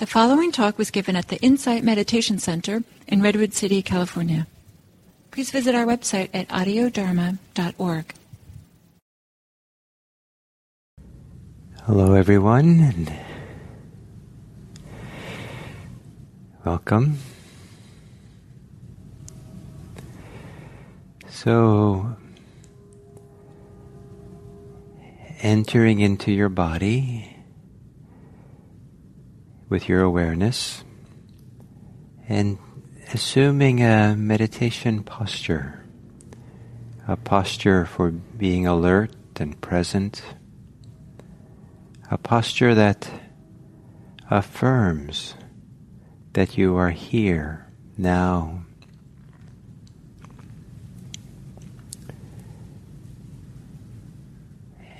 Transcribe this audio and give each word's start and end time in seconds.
The 0.00 0.06
following 0.06 0.50
talk 0.50 0.78
was 0.78 0.90
given 0.90 1.14
at 1.14 1.28
the 1.28 1.36
Insight 1.42 1.84
Meditation 1.84 2.38
Center 2.38 2.82
in 3.06 3.20
Redwood 3.20 3.52
City, 3.52 3.82
California. 3.82 4.46
Please 5.30 5.50
visit 5.50 5.74
our 5.74 5.84
website 5.84 6.30
at 6.32 6.48
audiodharma.org. 6.48 8.14
Hello, 11.82 12.14
everyone, 12.14 12.80
and 12.80 13.12
welcome. 16.64 17.18
So, 21.28 22.16
entering 25.42 26.00
into 26.00 26.32
your 26.32 26.48
body 26.48 27.29
with 29.70 29.88
your 29.88 30.02
awareness 30.02 30.84
and 32.28 32.58
assuming 33.14 33.82
a 33.82 34.14
meditation 34.16 35.02
posture, 35.04 35.84
a 37.08 37.16
posture 37.16 37.86
for 37.86 38.10
being 38.10 38.66
alert 38.66 39.12
and 39.36 39.58
present, 39.60 40.22
a 42.10 42.18
posture 42.18 42.74
that 42.74 43.08
affirms 44.28 45.34
that 46.32 46.58
you 46.58 46.76
are 46.76 46.90
here 46.90 47.66
now. 47.96 48.64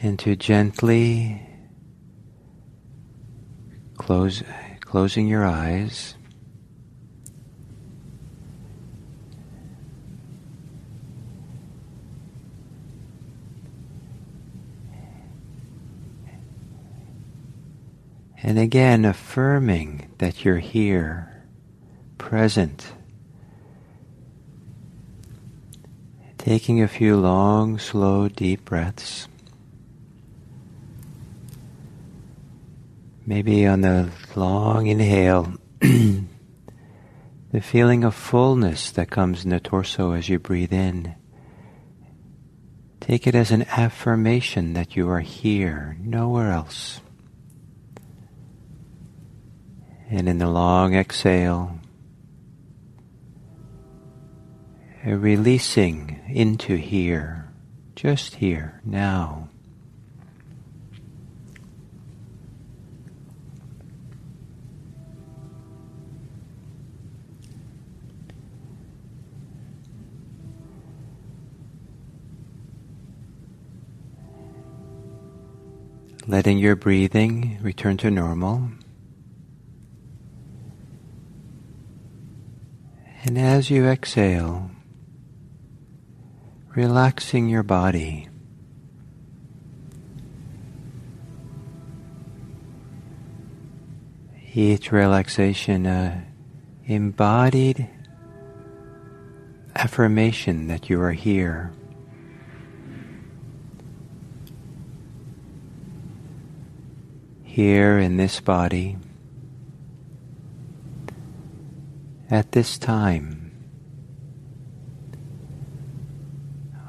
And 0.02 0.18
to 0.20 0.34
gently 0.34 1.46
close, 3.98 4.42
closing 4.90 5.28
your 5.28 5.44
eyes. 5.44 6.16
And 18.42 18.58
again, 18.58 19.04
affirming 19.04 20.10
that 20.18 20.44
you're 20.44 20.58
here, 20.58 21.44
present. 22.18 22.92
Taking 26.36 26.82
a 26.82 26.88
few 26.88 27.16
long, 27.16 27.78
slow, 27.78 28.26
deep 28.26 28.64
breaths. 28.64 29.28
Maybe 33.30 33.64
on 33.64 33.82
the 33.82 34.10
long 34.34 34.88
inhale, 34.88 35.54
the 35.80 36.24
feeling 37.62 38.02
of 38.02 38.12
fullness 38.12 38.90
that 38.90 39.08
comes 39.08 39.44
in 39.44 39.50
the 39.50 39.60
torso 39.60 40.10
as 40.14 40.28
you 40.28 40.40
breathe 40.40 40.72
in. 40.72 41.14
Take 42.98 43.28
it 43.28 43.36
as 43.36 43.52
an 43.52 43.66
affirmation 43.70 44.72
that 44.72 44.96
you 44.96 45.08
are 45.08 45.20
here, 45.20 45.96
nowhere 46.00 46.50
else. 46.50 47.00
And 50.10 50.28
in 50.28 50.38
the 50.38 50.50
long 50.50 50.96
exhale, 50.96 51.78
a 55.06 55.16
releasing 55.16 56.20
into 56.28 56.74
here, 56.74 57.52
just 57.94 58.34
here, 58.34 58.80
now. 58.84 59.50
Letting 76.30 76.58
your 76.58 76.76
breathing 76.76 77.58
return 77.60 77.96
to 77.96 78.08
normal. 78.08 78.70
And 83.24 83.36
as 83.36 83.68
you 83.68 83.86
exhale, 83.86 84.70
relaxing 86.76 87.48
your 87.48 87.64
body. 87.64 88.28
Each 94.54 94.92
relaxation, 94.92 95.84
a 95.86 96.24
embodied 96.84 97.88
affirmation 99.74 100.68
that 100.68 100.88
you 100.88 101.00
are 101.02 101.12
here. 101.12 101.72
Here 107.50 107.98
in 107.98 108.16
this 108.16 108.38
body 108.38 108.96
at 112.30 112.52
this 112.52 112.78
time. 112.78 113.50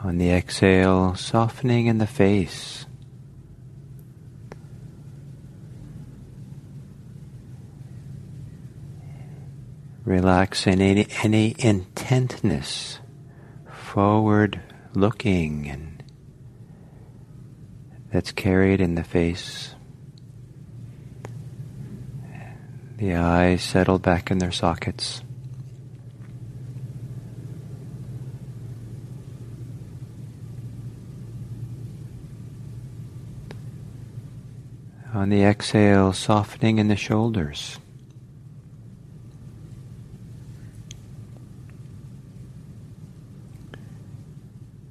On 0.03 0.19
the 0.19 0.29
exhale, 0.29 1.15
softening 1.15 1.87
in 1.87 1.97
the 1.97 2.05
face. 2.05 2.85
Relaxing 10.05 10.79
any, 10.79 11.07
any 11.23 11.55
intentness, 11.55 12.99
forward 13.67 14.61
looking, 14.93 15.67
and 15.67 16.03
that's 18.11 18.31
carried 18.31 18.79
in 18.79 18.93
the 18.93 19.03
face. 19.03 19.73
The 23.01 23.15
eyes 23.15 23.63
settle 23.63 23.97
back 23.97 24.29
in 24.29 24.37
their 24.37 24.51
sockets. 24.51 25.23
On 35.15 35.29
the 35.29 35.41
exhale, 35.41 36.13
softening 36.13 36.77
in 36.77 36.89
the 36.89 36.95
shoulders. 36.95 37.79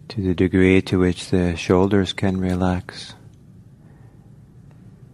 To 0.09 0.21
the 0.21 0.34
degree 0.34 0.82
to 0.82 0.98
which 0.98 1.31
the 1.31 1.54
shoulders 1.54 2.12
can 2.12 2.41
relax. 2.41 3.15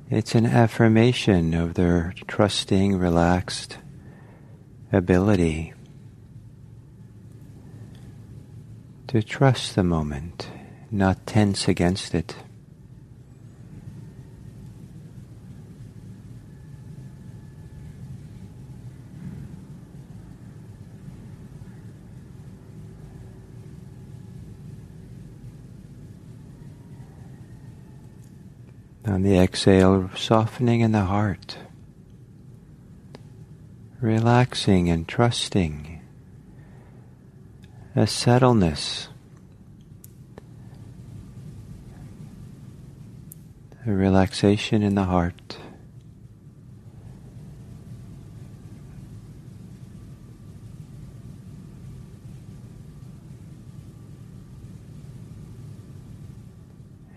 It's 0.09 0.37
an 0.37 0.47
affirmation 0.47 1.53
of 1.53 1.75
their 1.75 2.15
trusting, 2.29 2.97
relaxed 2.97 3.79
ability 4.93 5.75
to 9.09 9.21
trust 9.21 9.75
the 9.75 9.83
moment, 9.83 10.49
not 10.93 11.27
tense 11.27 11.67
against 11.67 12.15
it. 12.15 12.37
On 29.09 29.23
the 29.23 29.39
exhale, 29.39 30.11
softening 30.17 30.81
in 30.81 30.91
the 30.91 31.05
heart, 31.05 31.59
relaxing 34.01 34.91
and 34.91 35.07
trusting, 35.07 36.01
a 37.95 38.01
settledness, 38.01 39.07
a 43.87 43.93
relaxation 43.93 44.83
in 44.83 44.97
the 44.97 45.05
heart. 45.05 45.57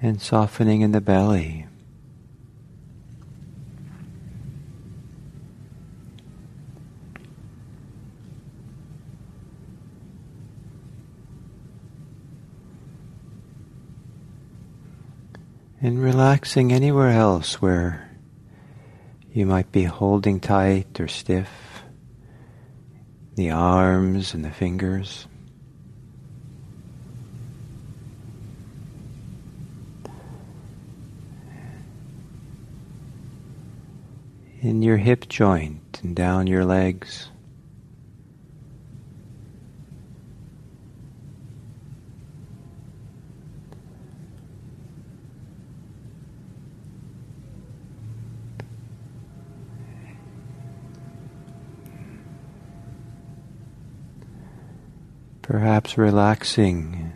And 0.04 0.22
softening 0.22 0.82
in 0.82 0.92
the 0.92 1.02
belly. 1.02 1.66
and 15.82 16.04
relaxing 16.30 16.72
anywhere 16.72 17.10
else 17.10 17.60
where 17.60 18.08
You 19.34 19.48
might 19.48 19.72
be 19.72 19.86
holding 19.86 20.40
tight 20.40 21.00
or 21.00 21.08
stiff 21.08 21.50
the 23.34 23.50
arms 23.50 24.36
and 24.36 24.46
the 24.46 24.52
fingers. 24.52 25.26
In 34.62 34.84
your 34.84 34.98
hip 34.98 35.28
joint 35.30 36.00
and 36.04 36.16
down 36.16 36.46
your 36.46 36.64
legs. 36.64 37.30
Perhaps 55.50 55.98
relaxing, 55.98 57.12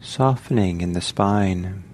softening 0.00 0.80
in 0.80 0.92
the 0.92 1.00
spine. 1.00 1.84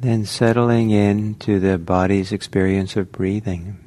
Then 0.00 0.24
settling 0.24 0.90
into 0.90 1.60
the 1.60 1.78
body's 1.78 2.32
experience 2.32 2.96
of 2.96 3.12
breathing. 3.12 3.78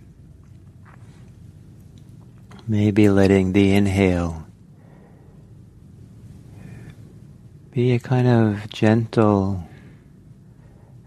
Maybe 2.65 3.09
letting 3.09 3.51
the 3.51 3.73
inhale 3.73 4.46
be 7.77 7.93
a 7.93 7.99
kind 7.99 8.27
of 8.27 8.67
gentle 8.71 9.63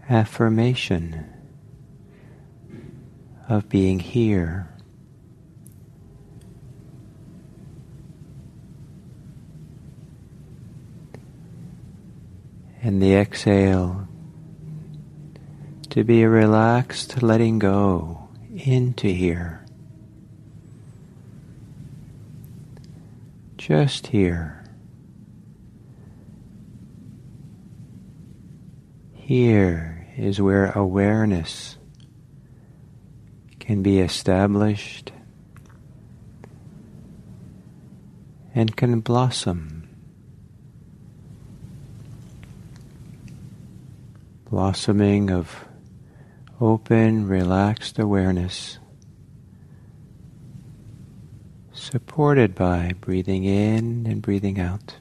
affirmation 0.07 1.25
of 3.49 3.67
being 3.67 3.99
here. 3.99 4.73
And 12.81 13.01
the 13.01 13.15
exhale 13.15 14.07
to 15.89 16.05
be 16.05 16.23
a 16.23 16.29
relaxed 16.29 17.21
letting 17.21 17.59
go 17.59 18.29
into 18.55 19.09
here. 19.09 19.65
Just 23.57 24.07
here. 24.07 24.60
Here 29.31 30.09
is 30.17 30.41
where 30.41 30.71
awareness 30.71 31.77
can 33.61 33.81
be 33.81 34.01
established 34.01 35.13
and 38.53 38.75
can 38.75 38.99
blossom. 38.99 39.87
Blossoming 44.49 45.31
of 45.31 45.63
open, 46.59 47.25
relaxed 47.25 47.99
awareness, 47.99 48.79
supported 51.71 52.53
by 52.53 52.95
breathing 52.99 53.45
in 53.45 54.05
and 54.07 54.21
breathing 54.21 54.59
out. 54.59 54.95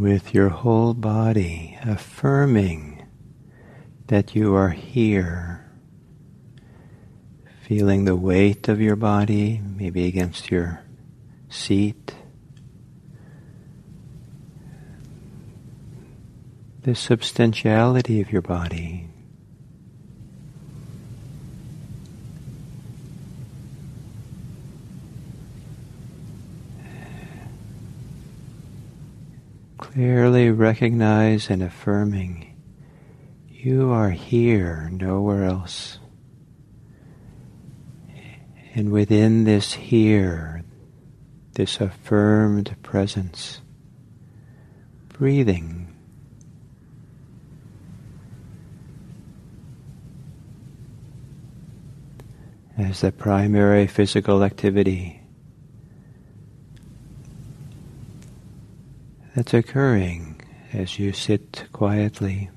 With 0.00 0.32
your 0.32 0.48
whole 0.48 0.94
body, 0.94 1.76
affirming 1.82 3.06
that 4.06 4.34
you 4.34 4.54
are 4.54 4.70
here. 4.70 5.70
Feeling 7.62 8.06
the 8.06 8.16
weight 8.16 8.66
of 8.66 8.80
your 8.80 8.96
body, 8.96 9.60
maybe 9.76 10.06
against 10.06 10.50
your 10.50 10.82
seat. 11.50 12.14
The 16.82 16.94
substantiality 16.94 18.22
of 18.22 18.32
your 18.32 18.42
body. 18.42 19.06
Clearly 29.92 30.50
recognize 30.52 31.50
and 31.50 31.64
affirming 31.64 32.56
you 33.48 33.90
are 33.90 34.10
here, 34.10 34.88
nowhere 34.92 35.44
else. 35.44 35.98
And 38.72 38.92
within 38.92 39.42
this 39.42 39.72
here, 39.72 40.62
this 41.54 41.80
affirmed 41.80 42.76
presence, 42.84 43.62
breathing. 45.08 45.92
As 52.78 53.00
the 53.00 53.10
primary 53.10 53.88
physical 53.88 54.44
activity. 54.44 55.19
That's 59.34 59.54
occurring 59.54 60.40
as 60.72 60.98
you 60.98 61.12
sit 61.12 61.64
quietly. 61.72 62.50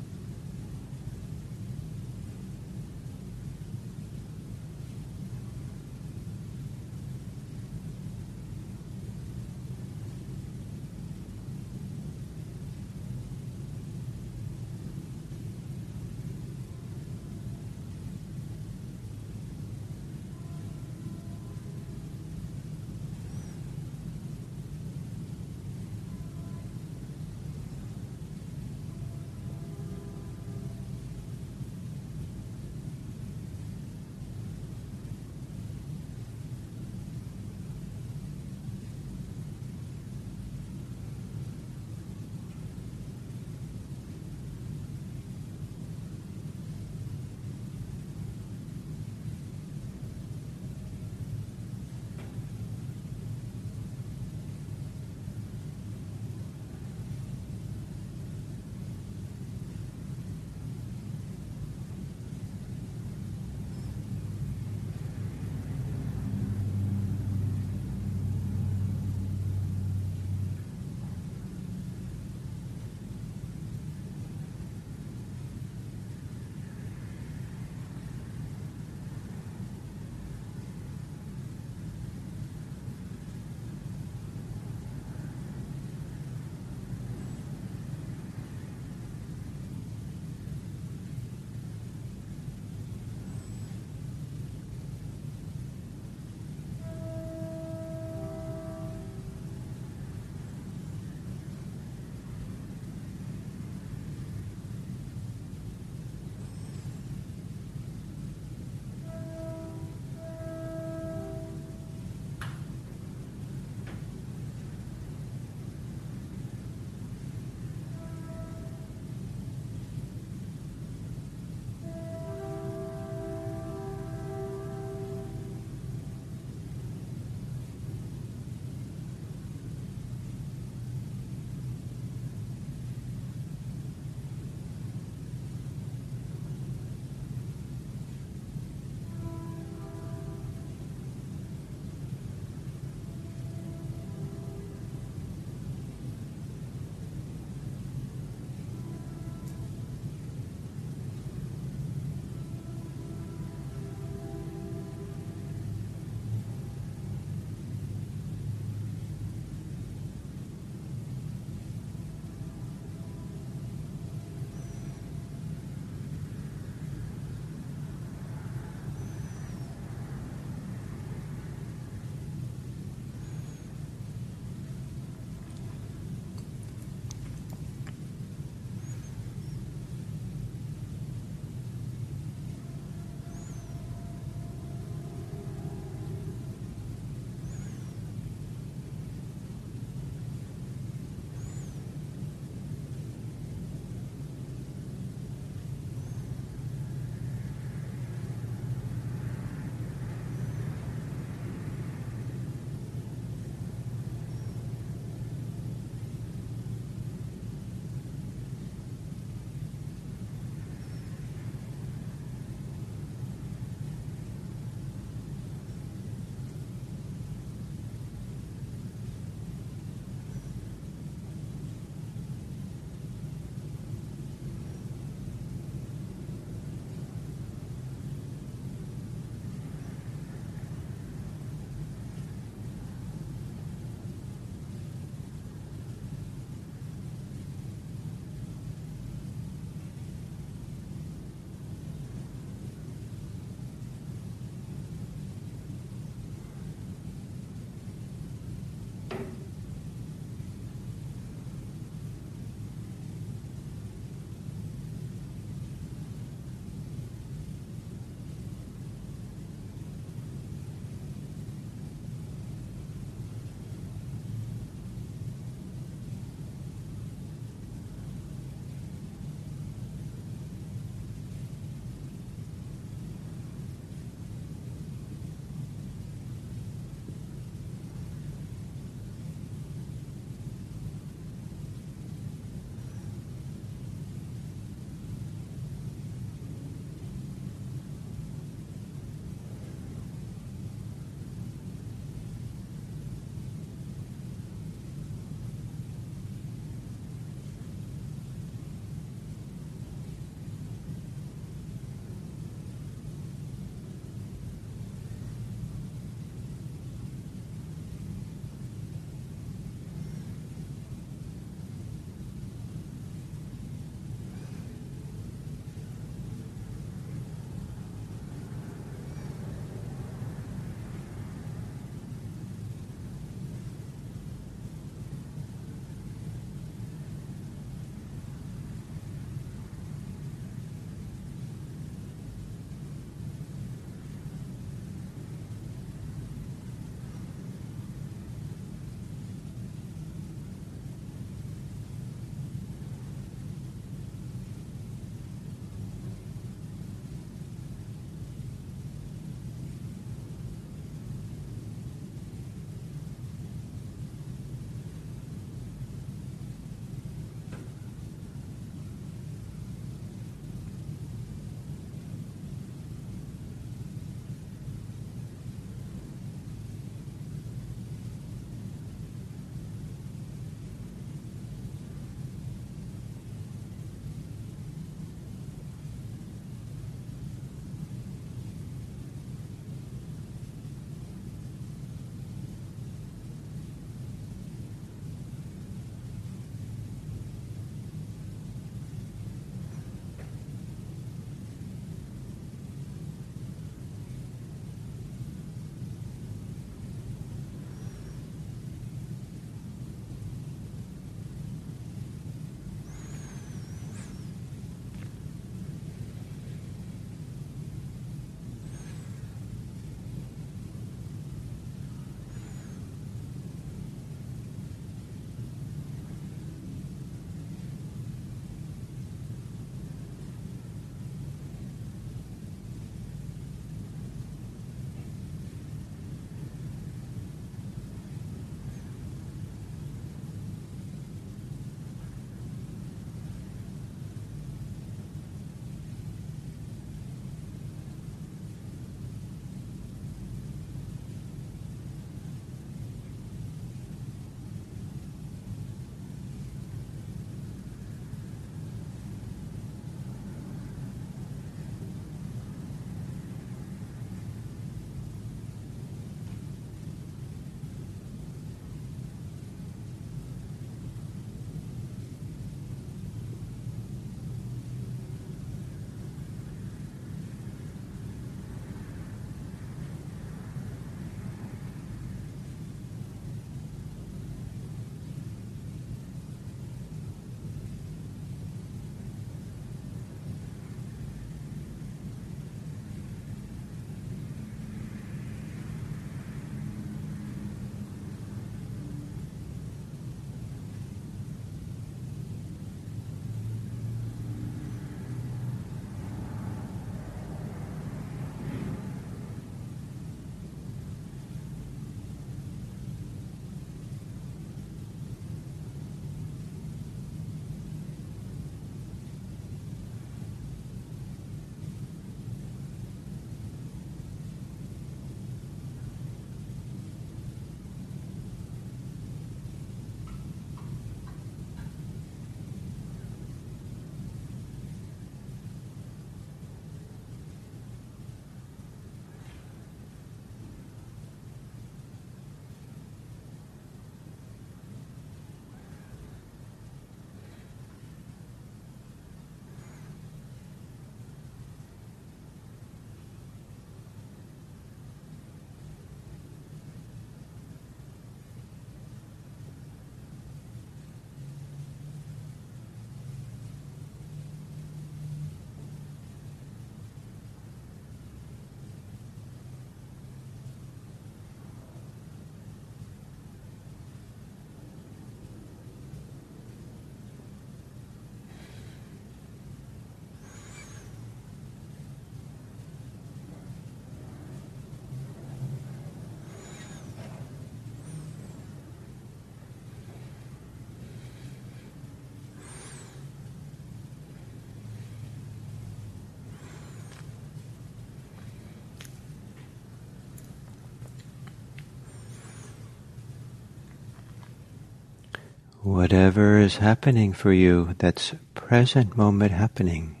Whatever 595.66 596.38
is 596.38 596.58
happening 596.58 597.12
for 597.12 597.32
you 597.32 597.74
that's 597.78 598.14
present 598.34 598.96
moment 598.96 599.32
happening 599.32 600.00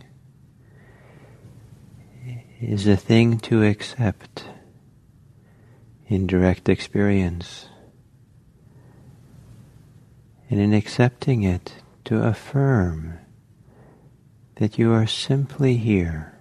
is 2.60 2.86
a 2.86 2.96
thing 2.96 3.36
to 3.36 3.64
accept 3.64 4.44
in 6.06 6.24
direct 6.24 6.68
experience. 6.68 7.66
And 10.48 10.60
in 10.60 10.72
accepting 10.72 11.42
it, 11.42 11.72
to 12.04 12.22
affirm 12.22 13.18
that 14.60 14.78
you 14.78 14.92
are 14.92 15.08
simply 15.08 15.78
here, 15.78 16.38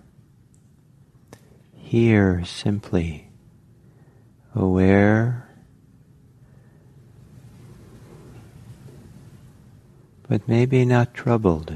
here 1.73 2.45
simply, 2.45 3.31
aware, 4.53 5.44
but 10.27 10.47
maybe 10.47 10.85
not 10.85 11.13
troubled, 11.13 11.75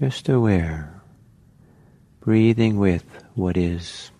just 0.00 0.28
aware, 0.28 1.02
breathing 2.20 2.78
with 2.78 3.04
what 3.34 3.56
is. 3.56 4.10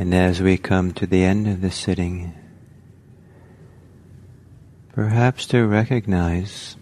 And 0.00 0.14
as 0.14 0.40
we 0.40 0.56
come 0.56 0.92
to 0.92 1.06
the 1.06 1.22
end 1.22 1.46
of 1.46 1.60
the 1.60 1.70
sitting, 1.70 2.32
perhaps 4.94 5.44
to 5.48 5.66
recognize 5.66 6.74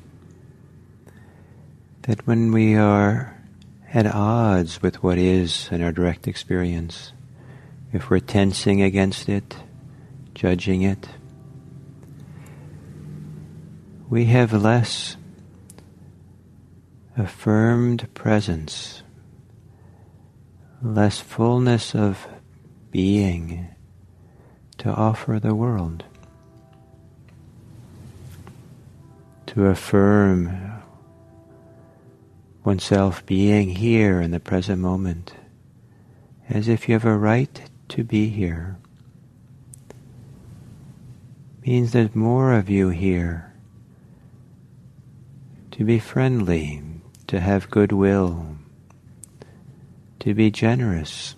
that 2.03 2.25
when 2.29 2.53
we 2.53 2.77
are 2.77 3.37
at 3.93 4.07
odds 4.07 4.81
with 4.81 5.03
what 5.03 5.19
is 5.19 5.69
in 5.73 5.83
our 5.83 5.91
direct 5.91 6.29
experience, 6.29 7.13
if 7.93 8.09
we're 8.09 8.21
tensing 8.21 8.83
against 8.83 9.29
it, 9.29 9.57
judging 10.33 10.83
it, 10.83 11.09
we 14.09 14.27
have 14.27 14.53
less 14.53 15.17
affirmed 17.17 18.15
presence, 18.15 19.03
less 20.81 21.19
fullness 21.19 21.97
of 21.97 22.29
being 22.90 23.68
to 24.79 24.90
offer 24.90 25.38
the 25.38 25.55
world. 25.55 26.05
To 29.46 29.66
affirm 29.66 30.83
oneself 32.64 33.24
being 33.27 33.70
here 33.70 34.20
in 34.20 34.31
the 34.31 34.40
present 34.40 34.81
moment, 34.81 35.35
as 36.48 36.68
if 36.68 36.88
you 36.88 36.94
have 36.94 37.05
a 37.05 37.16
right 37.16 37.62
to 37.88 38.05
be 38.05 38.29
here, 38.29 38.77
means 41.66 41.92
there's 41.92 42.14
more 42.14 42.53
of 42.53 42.70
you 42.70 42.90
here. 42.90 43.53
To 45.72 45.85
be 45.85 45.98
friendly, 45.98 46.83
to 47.27 47.40
have 47.40 47.70
goodwill, 47.70 48.57
to 50.20 50.35
be 50.35 50.51
generous. 50.51 51.35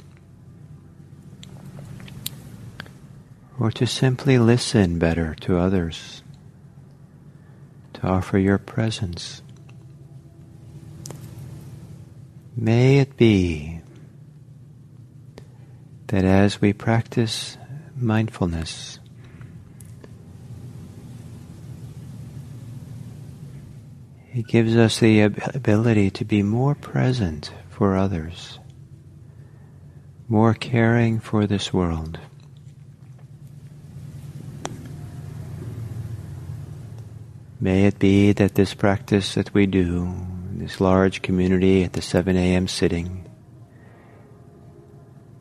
Or 3.61 3.71
to 3.71 3.87
simply 3.87 4.39
listen 4.39 4.99
better 4.99 5.35
to 5.35 5.59
others, 5.59 6.23
to 7.93 8.07
offer 8.07 8.39
your 8.39 8.57
presence. 8.57 9.43
May 12.57 13.01
it 13.01 13.19
be 13.19 13.83
that 16.07 16.25
as 16.25 16.59
we 16.59 16.73
practice 16.73 17.59
mindfulness, 17.95 18.99
it 24.33 24.47
gives 24.49 24.75
us 24.75 24.99
the 25.01 25.21
ability 25.21 26.11
to 26.13 26.25
be 26.25 26.43
more 26.43 26.75
present 26.75 27.53
for 27.69 27.95
others, 27.95 28.59
more 30.29 30.55
caring 30.55 31.21
for 31.21 31.47
this 31.47 31.75
world. 31.75 32.19
May 37.63 37.85
it 37.85 37.99
be 37.99 38.33
that 38.33 38.55
this 38.55 38.73
practice 38.73 39.35
that 39.35 39.53
we 39.53 39.67
do, 39.67 40.15
this 40.53 40.81
large 40.81 41.21
community 41.21 41.85
at 41.85 41.93
the 41.93 42.01
7 42.01 42.35
a.m. 42.35 42.67
sitting, 42.67 43.29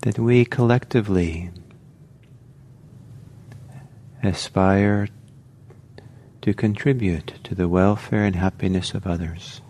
that 0.01 0.19
we 0.19 0.43
collectively 0.43 1.49
aspire 4.21 5.07
to 6.41 6.53
contribute 6.53 7.35
to 7.45 7.55
the 7.55 7.69
welfare 7.69 8.25
and 8.25 8.35
happiness 8.35 8.93
of 8.93 9.07
others. 9.07 9.61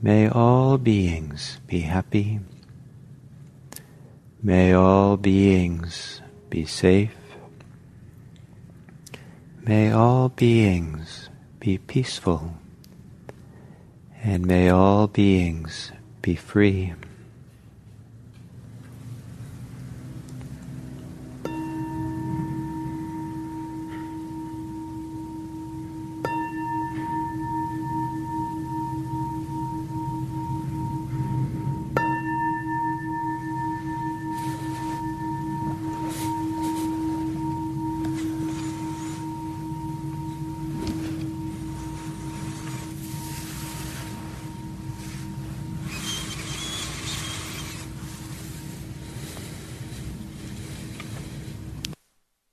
May 0.00 0.28
all 0.28 0.78
beings 0.78 1.60
be 1.66 1.80
happy. 1.80 2.38
May 4.40 4.72
all 4.72 5.16
beings 5.16 6.20
be 6.50 6.66
safe. 6.66 7.21
May 9.64 9.92
all 9.92 10.28
beings 10.28 11.30
be 11.60 11.78
peaceful, 11.78 12.54
and 14.20 14.44
may 14.44 14.68
all 14.70 15.06
beings 15.06 15.92
be 16.20 16.34
free. 16.34 16.94